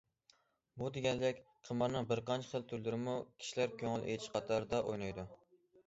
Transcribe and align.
بۇ 0.81 0.87
دېگەنلىك 0.95 1.43
قىمارنىڭ 1.69 2.09
بىرقانچە 2.13 2.51
خىل 2.55 2.67
تۈرلىرىمۇ 2.73 3.17
كىشىلەر 3.29 3.79
كۆڭۈل 3.83 4.11
ئېچىش 4.11 4.35
قاتارىدا 4.37 4.85
ئوينايدۇ. 4.87 5.33